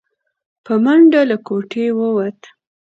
[0.65, 2.39] په منډه له کوټې ووت.